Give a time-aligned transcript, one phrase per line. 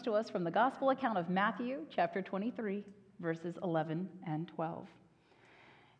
[0.00, 2.82] Comes to us from the Gospel account of Matthew, chapter 23,
[3.18, 4.86] verses 11 and 12.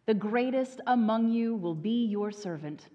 [0.07, 2.87] The greatest among you will be your servant.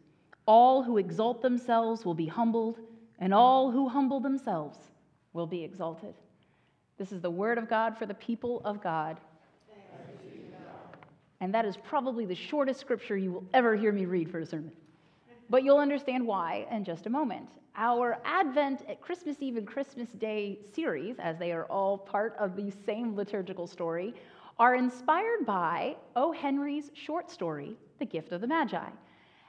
[0.48, 2.80] All who exalt themselves will be humbled,
[3.20, 4.80] and all who humble themselves
[5.34, 6.16] will be exalted.
[6.98, 9.20] This is the word of God for the people of God.
[11.40, 14.46] And that is probably the shortest scripture you will ever hear me read for a
[14.46, 14.72] sermon.
[15.52, 17.50] But you'll understand why in just a moment.
[17.78, 22.56] Our Advent at Christmas Eve and Christmas Day series, as they are all part of
[22.56, 24.14] the same liturgical story,
[24.58, 26.32] are inspired by O.
[26.32, 28.88] Henry's short story, The Gift of the Magi.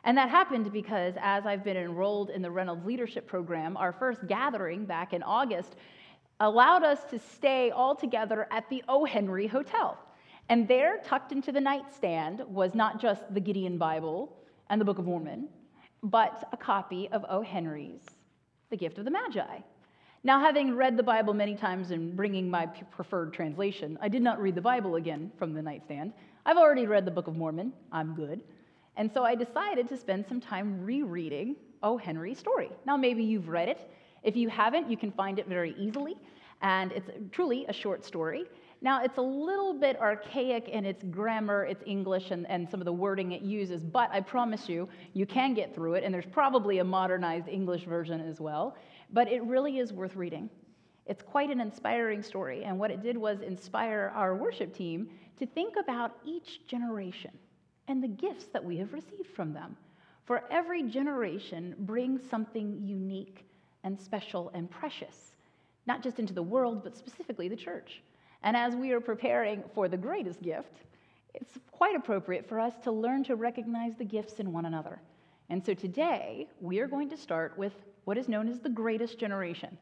[0.02, 4.26] And that happened because as I've been enrolled in the Reynolds Leadership Program, our first
[4.26, 5.76] gathering back in August
[6.40, 9.04] allowed us to stay all together at the O.
[9.04, 9.96] Henry Hotel.
[10.48, 14.36] And there, tucked into the nightstand, was not just the Gideon Bible
[14.68, 15.48] and the Book of Mormon,
[16.02, 17.42] but a copy of O.
[17.42, 18.15] Henry's
[18.70, 19.58] The Gift of the Magi.
[20.24, 24.42] Now, having read the Bible many times and bringing my preferred translation, I did not
[24.42, 26.12] read the Bible again from the nightstand.
[26.44, 27.72] I've already read the Book of Mormon.
[27.92, 28.40] I'm good.
[28.96, 31.96] And so I decided to spend some time rereading O.
[31.96, 32.70] Henry's story.
[32.86, 33.88] Now, maybe you've read it.
[34.24, 36.16] If you haven't, you can find it very easily.
[36.60, 38.46] And it's truly a short story.
[38.82, 42.84] Now, it's a little bit archaic in its grammar, its English, and, and some of
[42.84, 46.26] the wording it uses, but I promise you, you can get through it, and there's
[46.26, 48.76] probably a modernized English version as well.
[49.12, 50.50] But it really is worth reading.
[51.06, 55.46] It's quite an inspiring story, and what it did was inspire our worship team to
[55.46, 57.30] think about each generation
[57.88, 59.76] and the gifts that we have received from them.
[60.24, 63.46] For every generation brings something unique
[63.84, 65.36] and special and precious,
[65.86, 68.02] not just into the world, but specifically the church.
[68.46, 70.76] And as we are preparing for the greatest gift,
[71.34, 75.00] it's quite appropriate for us to learn to recognize the gifts in one another.
[75.50, 77.72] And so today, we are going to start with
[78.04, 79.76] what is known as the greatest generation.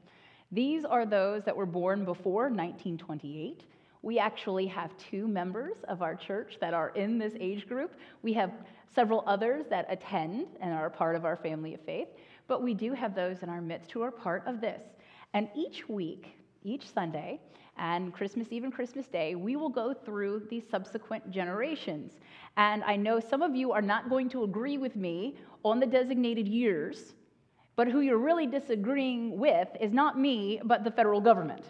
[0.50, 3.64] These are those that were born before 1928.
[4.00, 7.94] We actually have two members of our church that are in this age group.
[8.22, 8.50] We have
[8.94, 12.08] several others that attend and are part of our family of faith,
[12.48, 14.80] but we do have those in our midst who are part of this.
[15.34, 17.40] And each week, each Sunday,
[17.76, 22.12] and Christmas Eve and Christmas Day, we will go through the subsequent generations.
[22.56, 25.86] And I know some of you are not going to agree with me on the
[25.86, 27.14] designated years,
[27.76, 31.64] but who you're really disagreeing with is not me, but the federal government.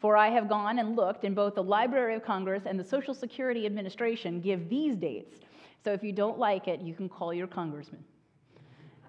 [0.00, 3.14] For I have gone and looked, and both the Library of Congress and the Social
[3.14, 5.38] Security Administration give these dates.
[5.84, 8.04] So if you don't like it, you can call your congressman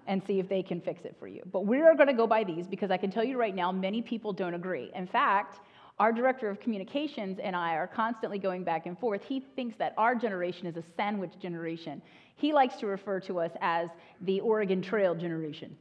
[0.06, 1.42] and see if they can fix it for you.
[1.52, 4.00] But we're going to go by these because I can tell you right now, many
[4.02, 4.90] people don't agree.
[4.94, 5.60] In fact,
[5.98, 9.22] our director of communications and I are constantly going back and forth.
[9.22, 12.02] He thinks that our generation is a sandwich generation.
[12.36, 13.88] He likes to refer to us as
[14.20, 15.74] the Oregon Trail generation,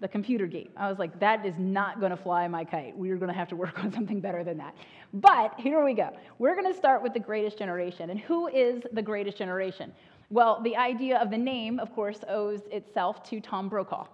[0.00, 0.70] the computer gate.
[0.76, 2.94] I was like, that is not going to fly my kite.
[2.96, 4.74] We're going to have to work on something better than that.
[5.14, 6.10] But here we go.
[6.38, 8.10] We're going to start with the greatest generation.
[8.10, 9.92] And who is the greatest generation?
[10.28, 14.06] Well, the idea of the name, of course, owes itself to Tom Brokaw,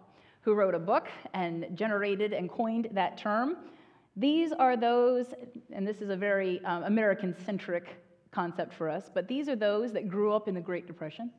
[0.42, 3.56] who wrote a book and generated and coined that term.
[4.18, 5.26] These are those,
[5.72, 8.02] and this is a very um, American centric
[8.32, 11.30] concept for us, but these are those that grew up in the Great Depression.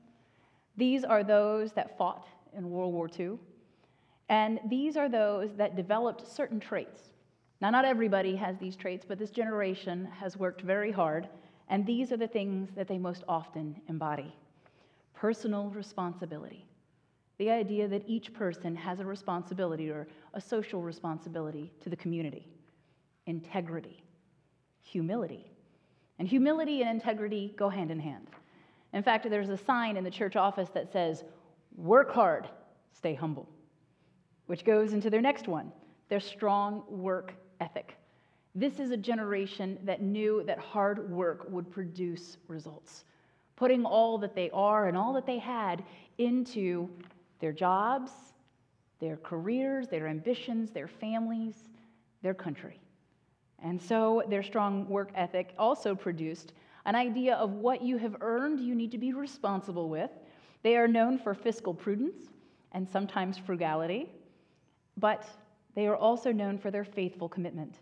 [0.78, 2.26] These are those that fought
[2.56, 3.38] in World War II.
[4.30, 7.02] And these are those that developed certain traits.
[7.60, 11.28] Now, not everybody has these traits, but this generation has worked very hard,
[11.68, 14.34] and these are the things that they most often embody
[15.14, 16.66] personal responsibility.
[17.40, 22.48] The idea that each person has a responsibility or a social responsibility to the community
[23.30, 24.04] integrity,
[24.82, 25.52] humility.
[26.18, 28.28] And humility and integrity go hand in hand.
[28.92, 31.24] In fact, there's a sign in the church office that says,
[31.78, 32.50] Work hard,
[32.92, 33.48] stay humble,
[34.48, 35.72] which goes into their next one
[36.10, 37.96] their strong work ethic.
[38.56, 43.06] This is a generation that knew that hard work would produce results,
[43.56, 45.84] putting all that they are and all that they had
[46.18, 46.90] into
[47.40, 48.12] their jobs,
[49.00, 51.70] their careers, their ambitions, their families,
[52.24, 52.82] their country.
[53.64, 56.54] And so their strong work ethic also produced
[56.86, 60.12] an idea of what you have earned, you need to be responsible with.
[60.64, 62.24] They are known for fiscal prudence
[62.72, 64.10] and sometimes frugality,
[64.98, 65.28] but
[65.76, 67.76] they are also known for their faithful commitment.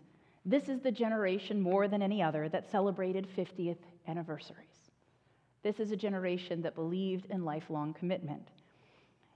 [0.44, 4.90] This is the generation more than any other that celebrated 50th anniversaries.
[5.62, 8.48] This is a generation that believed in lifelong commitment.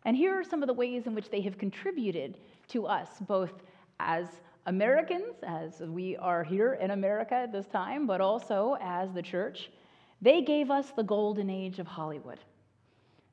[0.04, 3.52] And here are some of the ways in which they have contributed to us, both
[4.00, 4.26] as
[4.66, 9.70] Americans, as we are here in America at this time, but also as the church.
[10.20, 12.38] They gave us the golden age of Hollywood.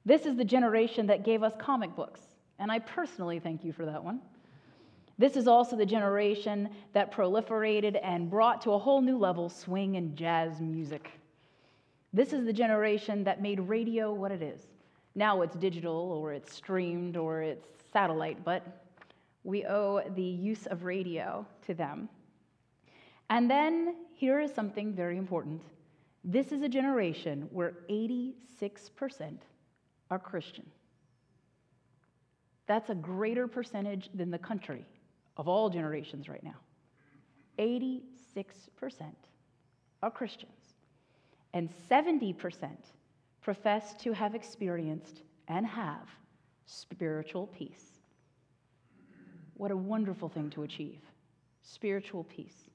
[0.05, 2.21] This is the generation that gave us comic books,
[2.57, 4.21] and I personally thank you for that one.
[5.19, 9.97] This is also the generation that proliferated and brought to a whole new level swing
[9.97, 11.11] and jazz music.
[12.11, 14.61] This is the generation that made radio what it is.
[15.13, 18.85] Now it's digital, or it's streamed, or it's satellite, but
[19.43, 22.09] we owe the use of radio to them.
[23.29, 25.61] And then here is something very important.
[26.23, 28.33] This is a generation where 86%
[30.11, 30.65] are Christian.
[32.67, 34.85] That's a greater percentage than the country
[35.37, 36.55] of all generations right now.
[37.57, 38.01] 86%
[40.01, 40.75] are Christians,
[41.53, 42.69] and 70%
[43.41, 46.07] profess to have experienced and have
[46.65, 47.98] spiritual peace.
[49.59, 51.01] What a wonderful thing to achieve
[51.63, 52.69] spiritual peace.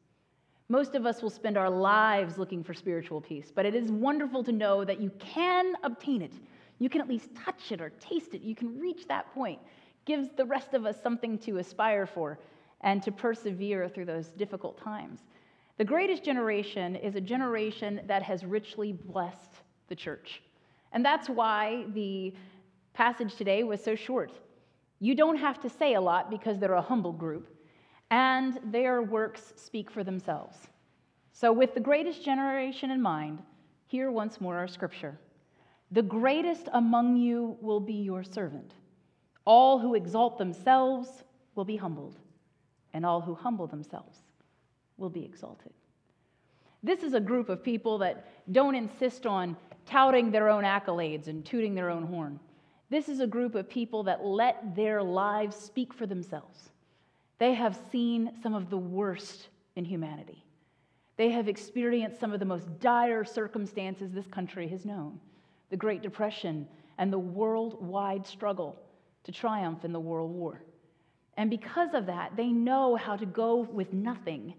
[0.68, 4.44] Most of us will spend our lives looking for spiritual peace, but it is wonderful
[4.44, 6.34] to know that you can obtain it.
[6.78, 8.42] You can at least touch it or taste it.
[8.42, 9.60] You can reach that point.
[10.04, 12.38] Gives the rest of us something to aspire for
[12.82, 15.20] and to persevere through those difficult times.
[15.78, 19.54] The greatest generation is a generation that has richly blessed
[19.88, 20.42] the church.
[20.92, 22.34] And that's why the
[22.92, 24.32] passage today was so short.
[25.00, 27.48] You don't have to say a lot because they're a humble group,
[28.10, 30.56] and their works speak for themselves.
[31.32, 33.42] So, with the greatest generation in mind,
[33.86, 35.18] here once more our scripture
[35.90, 38.74] The greatest among you will be your servant.
[39.44, 41.24] All who exalt themselves
[41.54, 42.18] will be humbled
[42.94, 44.18] and all who humble themselves
[44.96, 45.72] will be exalted.
[46.82, 49.56] This is a group of people that don't insist on
[49.86, 52.38] touting their own accolades and tooting their own horn.
[52.90, 56.70] This is a group of people that let their lives speak for themselves.
[57.38, 60.44] They have seen some of the worst in humanity.
[61.16, 65.20] They have experienced some of the most dire circumstances this country has known
[65.70, 68.78] the Great Depression and the worldwide struggle
[69.24, 70.62] to triumph in the World War.
[71.36, 74.54] And because of that, they know how to go with nothing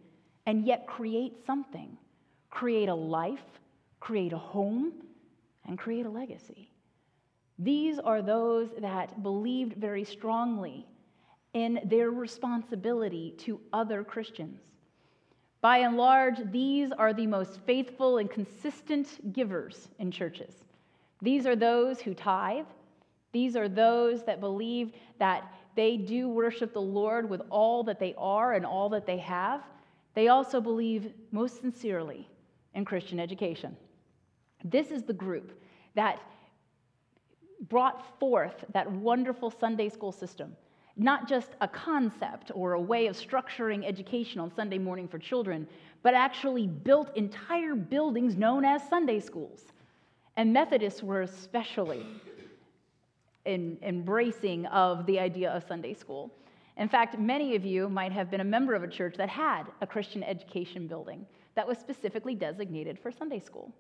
[0.46, 1.98] and yet create something
[2.56, 3.44] create a life,
[4.00, 4.94] create a home,
[5.66, 6.72] and create a legacy.
[7.58, 10.86] These are those that believed very strongly
[11.54, 14.60] in their responsibility to other Christians.
[15.62, 20.54] By and large, these are the most faithful and consistent givers in churches.
[21.22, 22.66] These are those who tithe.
[23.32, 28.14] These are those that believe that they do worship the Lord with all that they
[28.18, 29.64] are and all that they have.
[30.14, 32.30] They also believe most sincerely
[32.74, 33.76] in Christian education.
[34.64, 35.60] This is the group
[35.96, 36.20] that
[37.62, 40.56] brought forth that wonderful Sunday school system.
[40.98, 45.68] Not just a concept or a way of structuring education on Sunday morning for children,
[46.04, 49.66] but actually built entire buildings known as Sunday schools.
[50.38, 52.06] And Methodists were especially
[53.46, 56.32] in, embracing of the idea of Sunday school.
[56.78, 59.64] In fact, many of you might have been a member of a church that had
[59.82, 61.26] a Christian education building
[61.56, 63.74] that was specifically designated for Sunday school.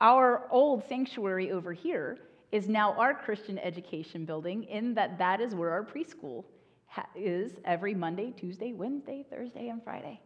[0.00, 2.18] Our old sanctuary over here
[2.52, 6.44] is now our Christian education building, in that that is where our preschool
[6.86, 10.20] ha- is every Monday, Tuesday, Wednesday, Thursday, and Friday.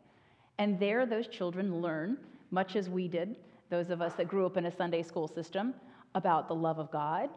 [0.59, 2.19] And there, those children learn,
[2.51, 3.37] much as we did,
[3.71, 5.75] those of us that grew up in a Sunday school system,
[6.15, 7.31] about the love of God,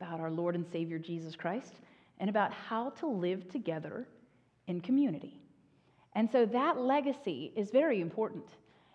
[0.00, 1.74] about our Lord and Savior Jesus Christ
[2.20, 4.06] and about how to live together
[4.66, 5.40] in community.
[6.14, 8.44] And so that legacy is very important.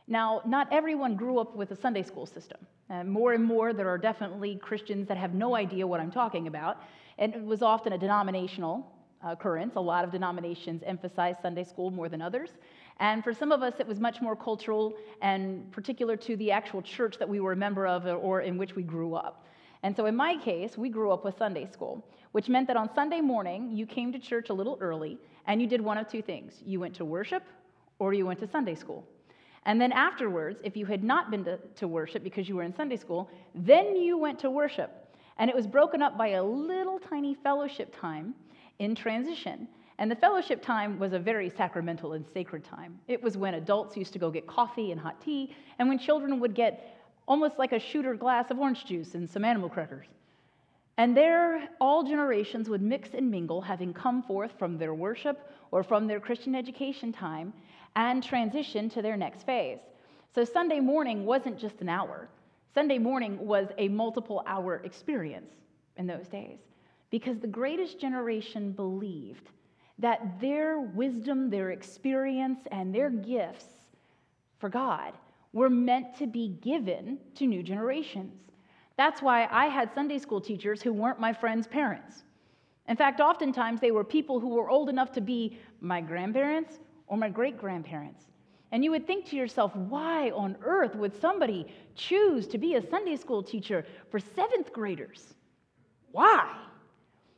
[0.08, 2.60] Now, not everyone grew up with a Sunday school system.
[2.90, 6.48] Uh, more and more, there are definitely Christians that have no idea what I'm talking
[6.48, 6.78] about.
[7.18, 8.92] And it was often a denominational
[9.24, 9.76] occurrence.
[9.78, 12.50] A lot of denominations emphasize Sunday school more than others.
[13.00, 16.82] And for some of us, it was much more cultural and particular to the actual
[16.82, 19.46] church that we were a member of or in which we grew up.
[19.84, 22.94] And so in my case, we grew up with Sunday school, which meant that on
[22.94, 25.18] Sunday morning, you came to church a little early
[25.48, 27.44] and you did one of two things you went to worship
[28.00, 29.06] or you went to Sunday school.
[29.65, 32.75] And then afterwards, if you had not been to, to, worship because you were in
[32.75, 34.91] Sunday school, then you went to worship.
[35.38, 38.36] And it was broken up by a little tiny fellowship time
[38.79, 39.67] in transition.
[40.00, 43.00] And the fellowship time was a very sacramental and sacred time.
[43.08, 46.39] It was when adults used to go get coffee and hot tea, and when children
[46.39, 50.08] would get almost like a shooter glass of orange juice and some animal crackers.
[50.98, 55.84] And there, all generations would mix and mingle, having come forth from their worship or
[55.84, 57.53] from their Christian education time,
[57.96, 59.80] and transition to their next phase.
[60.34, 62.30] So Sunday morning wasn't just an hour,
[62.74, 65.54] Sunday morning was a multiple hour experience
[65.98, 66.58] in those days
[67.12, 69.50] because the greatest generation believed
[70.00, 73.66] that their wisdom, their experience, and their gifts
[74.58, 75.14] for God
[75.54, 78.34] were meant to be given to new generations.
[78.98, 82.24] That's why I had Sunday school teachers who weren't my friends' parents.
[82.88, 87.18] In fact, oftentimes they were people who were old enough to be my grandparents or
[87.18, 88.24] my great grandparents.
[88.72, 92.90] And you would think to yourself, why on earth would somebody choose to be a
[92.90, 95.36] Sunday school teacher for seventh graders?
[96.12, 96.52] Why?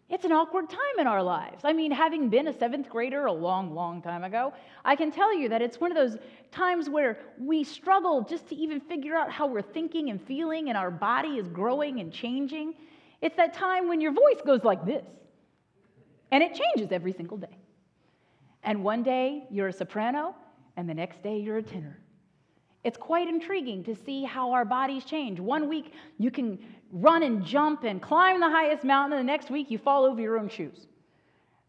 [0.08, 1.62] It's an awkward time in our lives.
[1.64, 4.54] I mean, having been a seventh grader a long, long time ago,
[4.86, 6.20] I can tell you that it's one of those
[6.52, 10.78] times where we struggle just to even figure out how we're thinking and feeling, and
[10.78, 12.76] our body is growing and changing.
[13.22, 15.04] It's that time when your voice goes like this,
[16.32, 17.58] and it changes every single day.
[18.66, 20.36] And one day you're a soprano,
[20.76, 22.00] and the next day you're a tenor.
[22.84, 25.40] It's quite intriguing to see how our bodies change.
[25.40, 26.60] One week you can
[26.92, 30.20] run and jump and climb the highest mountain, and the next week you fall over
[30.20, 30.88] your own shoes.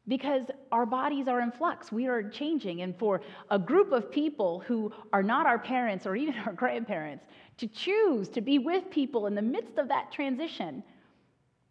[0.09, 2.83] Because our bodies are in flux, we are changing.
[2.83, 7.27] And for a group of people who are not our parents or even our grandparents
[7.59, 10.83] to choose to be with people in the midst of that transition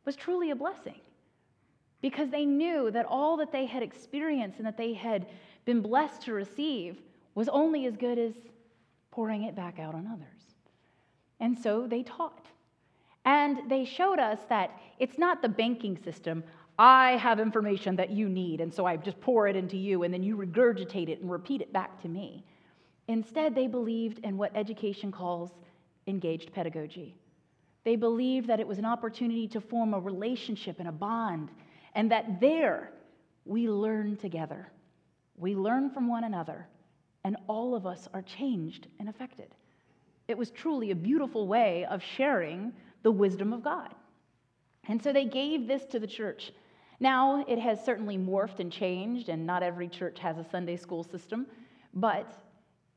[0.05, 1.00] was truly a blessing.
[2.05, 5.25] Because they knew that all that they had experienced and that they had
[5.65, 7.01] been blessed to receive
[7.33, 8.33] was only as good as
[9.09, 10.53] pouring it back out on others.
[11.39, 12.45] And so they taught.
[13.25, 16.43] And they showed us that it's not the banking system.
[16.77, 20.13] I have information that you need, and so I just pour it into you, and
[20.13, 22.45] then you regurgitate it and repeat it back to me.
[23.07, 25.50] Instead, they believed in what education calls
[26.05, 27.15] engaged pedagogy.
[27.83, 31.50] They believed that it was an opportunity to form a relationship and a bond,
[31.95, 32.91] and that there
[33.45, 34.67] we learn together.
[35.37, 36.67] We learn from one another,
[37.23, 39.47] and all of us are changed and affected.
[40.27, 42.73] It was truly a beautiful way of sharing
[43.03, 43.93] the wisdom of God.
[44.87, 46.51] And so they gave this to the church.
[46.99, 51.03] Now, it has certainly morphed and changed, and not every church has a Sunday school
[51.03, 51.47] system,
[51.93, 52.41] but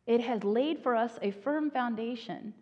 [0.06, 2.54] it has laid for us a firm foundation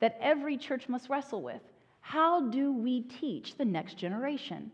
[0.00, 1.62] that every church must wrestle with.
[2.00, 4.70] How do we teach the next generation?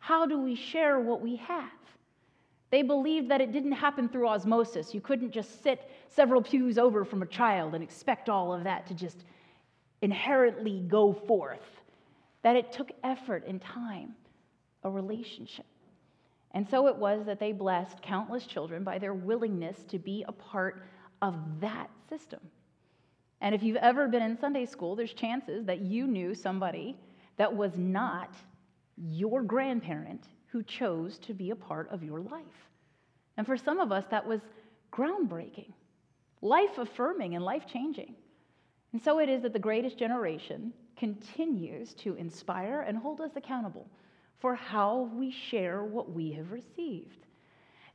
[0.00, 1.70] How do we share what we have?
[2.70, 4.94] They believed that it didn't happen through osmosis.
[4.94, 8.86] You couldn't just sit several pews over from a child and expect all of that
[8.86, 9.24] to just
[10.02, 11.60] inherently go forth.
[12.42, 14.14] That it took effort and time,
[14.82, 15.66] a relationship.
[16.52, 20.32] And so it was that they blessed countless children by their willingness to be a
[20.32, 20.82] part
[21.22, 22.40] of that system.
[23.40, 26.96] And if you've ever been in Sunday school, there's chances that you knew somebody
[27.36, 28.34] that was not
[28.96, 32.68] your grandparent who chose to be a part of your life.
[33.36, 34.40] And for some of us, that was
[34.92, 35.72] groundbreaking,
[36.42, 38.14] life affirming, and life changing.
[38.92, 43.88] And so it is that the greatest generation continues to inspire and hold us accountable
[44.40, 47.26] for how we share what we have received.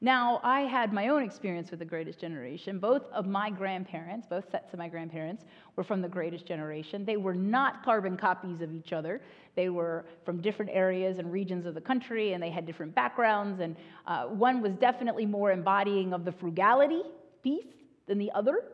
[0.06, 2.78] Now, I had my own experience with the greatest generation.
[2.78, 5.46] Both of my grandparents, both sets of my grandparents,
[5.76, 7.06] were from the greatest generation.
[7.06, 9.20] They were not carbon copies of each other.
[9.56, 13.62] They were from different areas and regions of the country, and they had different backgrounds.
[13.62, 17.02] And uh, one was definitely more embodying of the frugality
[17.42, 17.74] piece
[18.06, 18.66] than the other.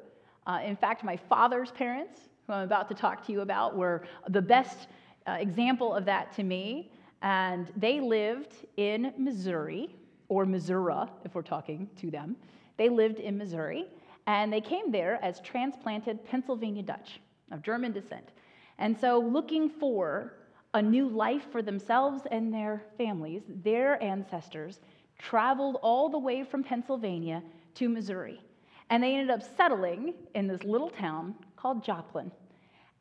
[0.46, 4.04] Uh, in fact, my father's parents, who I'm about to talk to you about, were
[4.28, 4.90] the best
[5.28, 6.92] uh, example of that to me.
[7.22, 9.96] And they lived in Missouri,
[10.32, 10.94] or Missouri,
[11.26, 12.38] if we're talking to them.
[12.78, 13.86] They lived in Missouri,
[14.28, 17.20] and they came there as transplanted Pennsylvania Dutch
[17.52, 18.30] of German descent.
[18.78, 20.38] And so, looking for
[20.74, 24.80] a new life for themselves and their families, their ancestors
[25.20, 27.44] traveled all the way from Pennsylvania
[27.76, 28.42] to Missouri.
[28.90, 32.32] And they ended up settling in this little town called Joplin.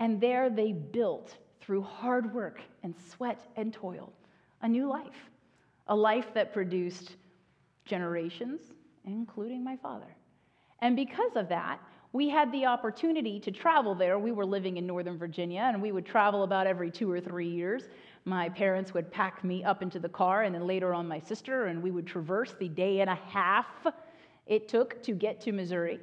[0.00, 4.12] And there they built, through hard work and sweat and toil,
[4.62, 5.30] a new life
[5.90, 7.16] a life that produced
[7.84, 8.60] generations,
[9.04, 10.16] including my father.
[10.80, 11.80] And because of that,
[12.12, 14.18] we had the opportunity to travel there.
[14.18, 17.48] We were living in Northern Virginia, and we would travel about every two or three
[17.48, 17.84] years.
[18.24, 21.66] My parents would pack me up into the car, and then later on, my sister,
[21.66, 23.66] and we would traverse the day and a half
[24.46, 26.00] it took to get to Missouri.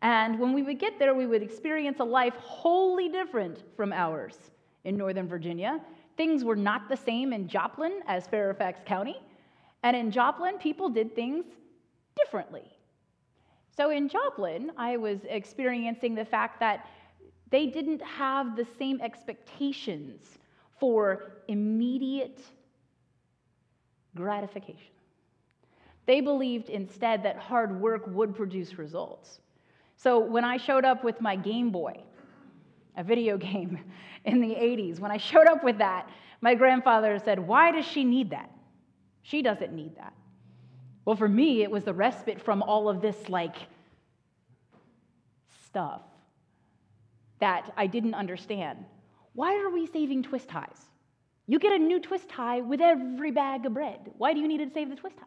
[0.00, 4.36] And when we would get there, we would experience a life wholly different from ours
[4.84, 5.80] in Northern Virginia.
[6.16, 9.16] Things were not the same in Joplin as Fairfax County.
[9.82, 11.44] And in Joplin, people did things
[12.16, 12.64] differently.
[13.76, 16.88] So in Joplin, I was experiencing the fact that
[17.50, 20.38] they didn't have the same expectations
[20.80, 22.40] for immediate
[24.14, 24.92] gratification.
[26.06, 29.40] They believed instead that hard work would produce results.
[29.96, 32.00] So when I showed up with my Game Boy,
[32.96, 33.78] a video game
[34.24, 36.08] in the 80s, when I showed up with that,
[36.40, 38.50] my grandfather said, Why does she need that?
[39.26, 40.12] She doesn't need that.
[41.04, 43.56] Well, for me, it was the respite from all of this, like,
[45.64, 46.02] stuff
[47.40, 48.84] that I didn't understand.
[49.34, 50.80] Why are we saving twist ties?
[51.48, 54.12] You get a new twist tie with every bag of bread.
[54.16, 55.26] Why do you need to save the twist ties?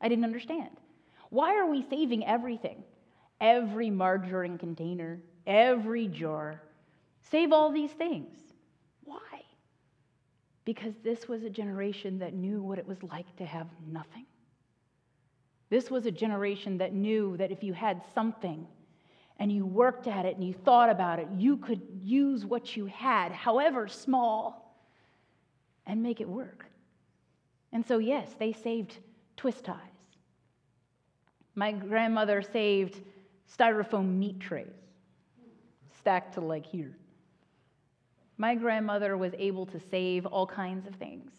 [0.00, 0.70] I didn't understand.
[1.30, 2.84] Why are we saving everything?
[3.40, 6.62] Every margarine container, every jar.
[7.30, 8.36] Save all these things.
[9.02, 9.37] Why?
[10.68, 14.26] Because this was a generation that knew what it was like to have nothing.
[15.70, 18.66] This was a generation that knew that if you had something
[19.38, 22.84] and you worked at it and you thought about it, you could use what you
[22.84, 24.78] had, however small,
[25.86, 26.66] and make it work.
[27.72, 28.98] And so, yes, they saved
[29.38, 29.78] twist ties.
[31.54, 33.00] My grandmother saved
[33.50, 34.66] styrofoam meat trays
[35.96, 36.94] stacked to like here.
[38.38, 41.32] My grandmother was able to save all kinds of things.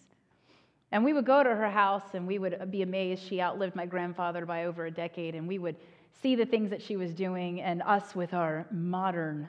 [0.92, 3.24] And we would go to her house and we would be amazed.
[3.24, 5.78] She outlived my grandfather by over a decade, and we would
[6.22, 9.48] see the things that she was doing, and us with our modern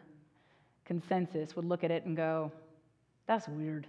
[0.85, 2.53] consensus would look at it and go,
[3.27, 3.89] That's weird.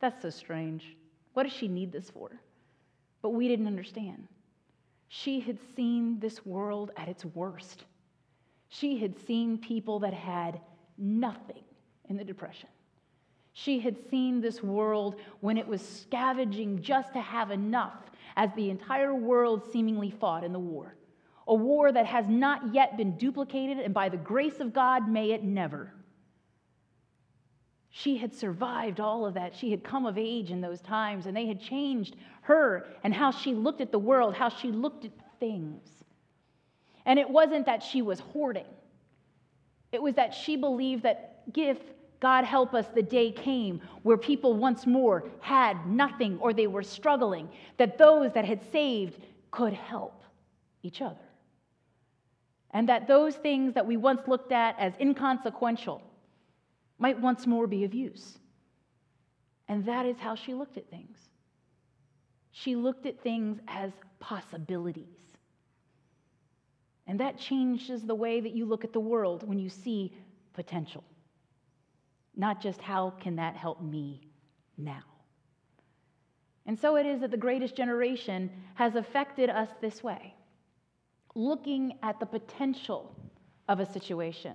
[0.00, 0.96] That's so strange.
[1.34, 2.30] What does she need this for?
[3.20, 4.26] But we didn't understand.
[5.08, 7.84] She had seen this world at its worst.
[8.68, 10.60] She had seen people that had
[10.98, 11.62] nothing
[12.08, 12.68] in the Depression.
[13.52, 18.70] She had seen this world when it was scavenging just to have enough as the
[18.70, 20.96] entire world seemingly fought in the war.
[21.46, 25.32] A war that has not yet been duplicated, and by the grace of God, may
[25.32, 25.92] it never.
[27.90, 29.54] She had survived all of that.
[29.54, 33.30] She had come of age in those times, and they had changed her and how
[33.30, 35.86] she looked at the world, how she looked at things.
[37.04, 38.66] And it wasn't that she was hoarding,
[39.90, 41.78] it was that she believed that if
[42.20, 46.82] God help us, the day came where people once more had nothing or they were
[46.82, 50.22] struggling, that those that had saved could help
[50.82, 51.16] each other.
[52.70, 56.00] And that those things that we once looked at as inconsequential
[56.98, 58.38] might once more be of use.
[59.68, 61.18] And that is how she looked at things.
[62.52, 65.06] She looked at things as possibilities.
[67.06, 70.12] And that changes the way that you look at the world when you see
[70.52, 71.02] potential.
[72.36, 74.20] Not just how can that help me
[74.76, 75.02] now.
[76.66, 80.34] And so it is that the greatest generation has affected us this way
[81.34, 83.16] looking at the potential
[83.68, 84.52] of a situation,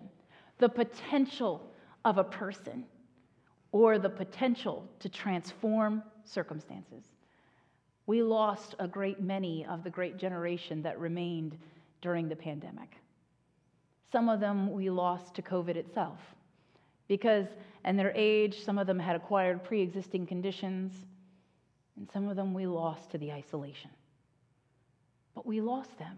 [0.59, 1.71] the potential
[2.05, 2.85] of a person
[3.71, 7.03] or the potential to transform circumstances.
[8.05, 11.57] We lost a great many of the great generation that remained
[12.01, 12.95] during the pandemic.
[14.11, 16.19] Some of them we lost to COVID itself
[17.07, 17.47] because,
[17.85, 20.93] in their age, some of them had acquired pre existing conditions,
[21.95, 23.91] and some of them we lost to the isolation.
[25.33, 26.17] But we lost them.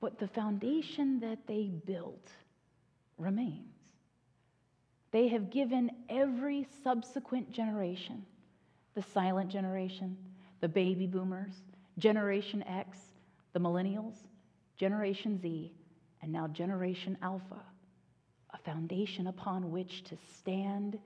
[0.00, 2.30] But the foundation that they built
[3.18, 3.74] remains.
[5.12, 8.24] They have given every subsequent generation,
[8.94, 10.16] the silent generation,
[10.60, 11.54] the baby boomers,
[11.98, 12.98] Generation X,
[13.52, 14.14] the millennials,
[14.76, 15.72] Generation Z,
[16.22, 17.60] and now Generation Alpha,
[18.70, 20.98] foundation upon which to stand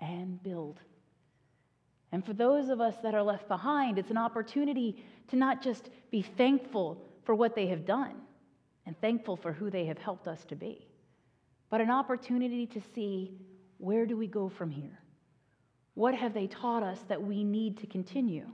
[0.00, 0.78] and build.
[2.12, 5.90] And for those of us that are left behind, it's an opportunity to not just
[6.10, 8.14] be thankful for what they have done
[8.86, 10.86] and thankful for who they have helped us to be
[11.72, 13.32] but an opportunity to see
[13.78, 15.00] where do we go from here?
[15.94, 18.46] What have they taught us that we need to continue?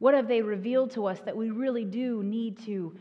[0.00, 2.96] What have they revealed to us that we really do need to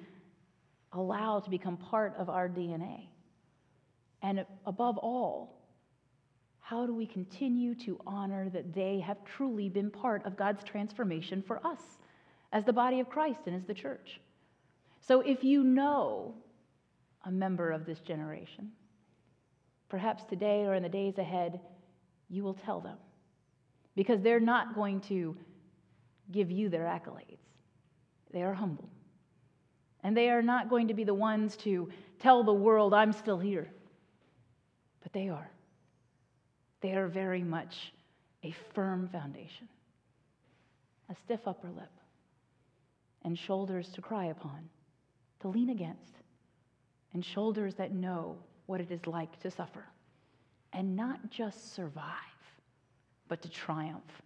[0.93, 3.08] allow to become part of our DNA?
[4.21, 5.61] And above all,
[6.59, 11.41] how do we continue to honor that they have truly been part of God's transformation
[11.41, 11.81] for us
[12.51, 14.19] as the body of Christ and as the church?
[15.01, 16.35] So if you know
[17.25, 18.71] a member of this generation,
[19.89, 21.59] Perhaps today or in the days ahead,
[22.29, 22.97] you will tell them
[23.95, 25.35] because they're not going to
[26.31, 27.39] give you their accolades.
[28.31, 28.87] They are humble.
[30.03, 33.39] And they are not going to be the ones to tell the world, I'm still
[33.39, 33.69] here.
[35.11, 35.49] But they are.
[36.81, 37.93] They are very much
[38.43, 39.67] a firm foundation,
[41.09, 41.91] a stiff upper lip,
[43.23, 44.69] and shoulders to cry upon,
[45.41, 46.13] to lean against,
[47.13, 49.83] and shoulders that know what it is like to suffer
[50.73, 52.05] and not just survive,
[53.27, 54.21] but to triumph.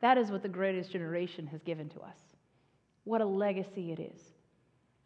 [0.00, 2.18] That is what the greatest generation has given to us
[3.04, 4.20] What a legacy it is.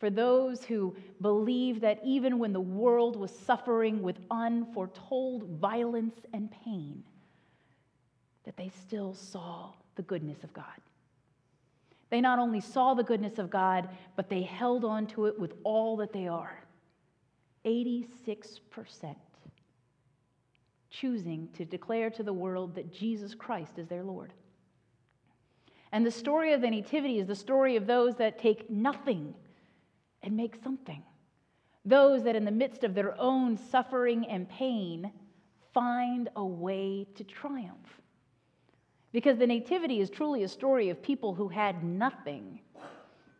[0.00, 6.50] For those who believe that even when the world was suffering with unforetold violence and
[6.64, 7.04] pain,
[8.44, 10.64] that they still saw the goodness of God.
[12.08, 15.52] They not only saw the goodness of God, but they held on to it with
[15.64, 16.64] all that they are.
[17.66, 18.06] 86%
[20.88, 24.32] choosing to declare to the world that Jesus Christ is their Lord.
[25.92, 29.34] And the story of the Nativity is the story of those that take nothing
[30.22, 31.02] and make something.
[31.84, 35.10] Those that, in the midst of their own suffering and pain,
[35.72, 38.00] find a way to triumph.
[39.12, 42.60] Because the Nativity is truly a story of people who had nothing.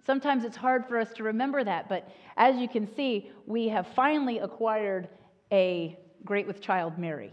[0.04, 3.86] Sometimes it's hard for us to remember that, but as you can see, we have
[3.88, 5.08] finally acquired
[5.52, 7.32] a great with child Mary.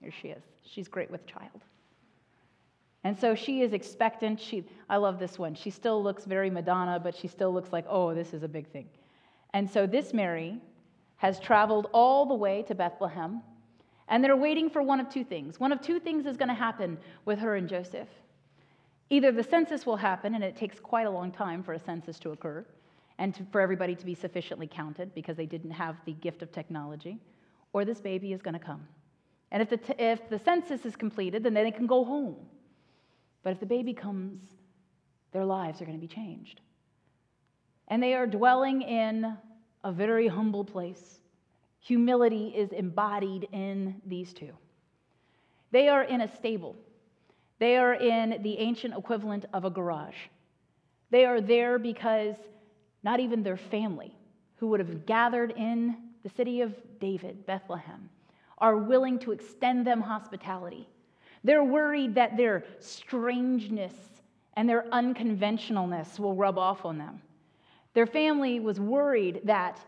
[0.00, 0.42] Here she is.
[0.64, 1.62] She's great with child.
[3.04, 4.40] And so she is expectant.
[4.40, 5.54] She, I love this one.
[5.54, 8.66] She still looks very Madonna, but she still looks like, oh, this is a big
[8.68, 8.88] thing.
[9.54, 10.58] And so this Mary
[11.16, 13.42] has traveled all the way to Bethlehem
[14.08, 15.60] and they're waiting for one of two things.
[15.60, 18.08] One of two things is going to happen with her and Joseph.
[19.10, 22.18] Either the census will happen, and it takes quite a long time for a census
[22.20, 22.64] to occur
[23.18, 26.52] and to, for everybody to be sufficiently counted because they didn't have the gift of
[26.52, 27.18] technology,
[27.72, 28.86] or this baby is going to come.
[29.50, 32.36] And if the, t- if the census is completed, then they can go home.
[33.42, 34.40] But if the baby comes,
[35.32, 36.60] their lives are going to be changed.
[37.88, 39.36] And they are dwelling in
[39.84, 41.18] a very humble place
[41.80, 44.52] Humility is embodied in these two.
[45.70, 46.76] They are in a stable,
[47.58, 50.16] they are in the ancient equivalent of a garage.
[51.10, 52.36] They are there because
[53.02, 54.14] not even their family,
[54.56, 58.10] who would have gathered in the city of David, Bethlehem,
[58.58, 60.88] are willing to extend them hospitality.
[61.44, 63.94] They're worried that their strangeness
[64.54, 67.22] and their unconventionalness will rub off on them.
[67.94, 69.80] Their family was worried that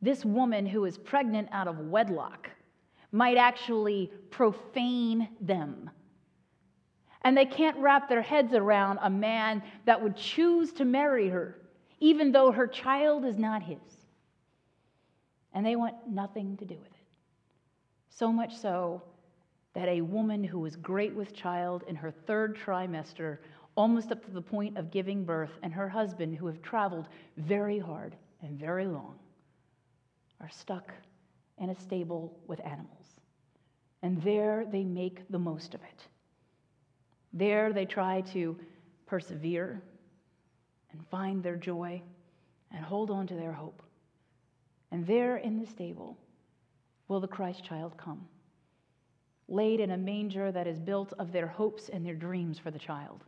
[0.00, 2.50] this woman who is pregnant out of wedlock
[3.12, 5.90] might actually profane them.
[7.22, 11.56] And they can't wrap their heads around a man that would choose to marry her,
[12.00, 13.78] even though her child is not his.
[15.54, 17.06] And they want nothing to do with it.
[18.10, 19.02] So much so
[19.74, 23.38] that a woman who was great with child in her third trimester,
[23.74, 27.78] almost up to the point of giving birth, and her husband, who have traveled very
[27.78, 29.18] hard and very long,
[30.40, 30.92] are stuck
[31.58, 33.20] in a stable with animals.
[34.02, 36.06] And there they make the most of it.
[37.32, 38.58] There they try to
[39.06, 39.82] persevere
[40.92, 42.02] and find their joy
[42.70, 43.82] and hold on to their hope.
[44.90, 46.18] And there in the stable
[47.08, 48.26] will the Christ child come,
[49.48, 52.78] laid in a manger that is built of their hopes and their dreams for the
[52.78, 53.24] child.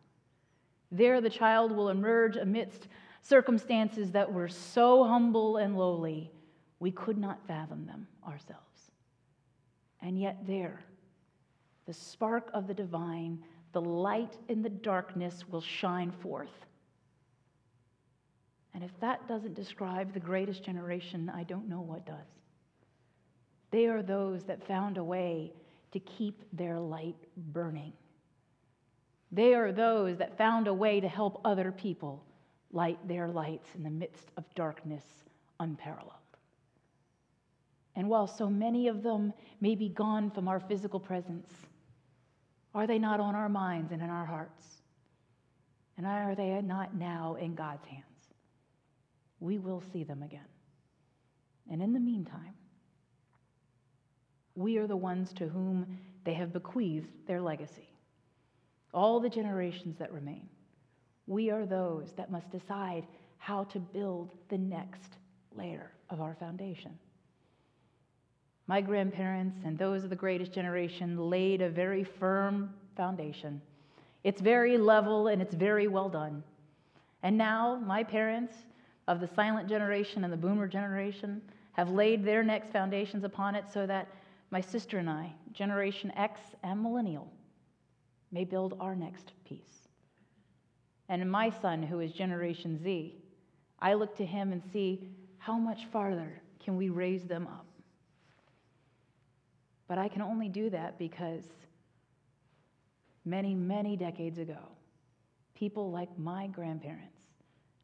[0.90, 2.88] There the child will emerge amidst
[3.22, 6.30] circumstances that were so humble and lowly
[6.78, 8.90] we could not fathom them ourselves.
[10.02, 10.84] And yet, there,
[11.86, 16.66] the spark of the divine, the light in the darkness will shine forth.
[18.74, 22.26] And if that doesn't describe the greatest generation, I don't know what does.
[23.70, 25.52] They are those that found a way
[25.94, 27.92] to keep their light burning.
[29.32, 32.24] They are those that found a way to help other people
[32.72, 35.04] light their lights in the midst of darkness
[35.60, 36.10] unparalleled.
[37.94, 41.48] And while so many of them may be gone from our physical presence,
[42.74, 44.66] are they not on our minds and in our hearts?
[45.96, 48.02] And are they not now in God's hands?
[49.38, 50.40] We will see them again.
[51.70, 52.54] And in the meantime,
[54.54, 57.88] we are the ones to whom they have bequeathed their legacy.
[58.92, 60.48] All the generations that remain.
[61.26, 63.06] We are those that must decide
[63.38, 65.16] how to build the next
[65.54, 66.98] layer of our foundation.
[68.66, 73.60] My grandparents and those of the greatest generation laid a very firm foundation.
[74.22, 76.42] It's very level and it's very well done.
[77.22, 78.54] And now, my parents
[79.08, 83.64] of the silent generation and the boomer generation have laid their next foundations upon it
[83.72, 84.08] so that
[84.54, 87.26] my sister and I, Generation X and Millennial,
[88.30, 89.88] may build our next piece.
[91.08, 93.16] And my son, who is Generation Z,
[93.80, 97.66] I look to him and see how much farther can we raise them up.
[99.88, 101.42] But I can only do that because
[103.24, 104.68] many, many decades ago,
[105.56, 107.18] people like my grandparents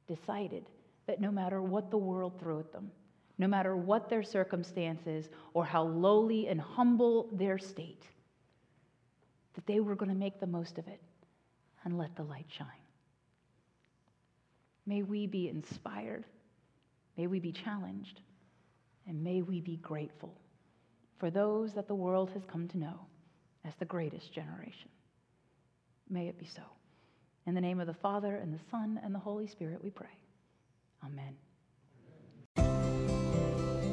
[0.06, 0.66] decided
[1.09, 2.92] that no matter what the world threw at them,
[3.40, 8.05] no matter what their circumstances or how lowly and humble their state,
[9.55, 11.00] that they were going to make the most of it
[11.85, 12.66] and let the light shine.
[14.85, 16.26] May we be inspired.
[17.16, 18.20] May we be challenged.
[19.09, 20.35] And may we be grateful
[21.18, 23.00] for those that the world has come to know
[23.64, 24.90] as the greatest generation.
[26.11, 26.62] May it be so.
[27.46, 30.14] In the name of the Father, and the Son, and the Holy Spirit, we pray.
[31.03, 31.35] Amen.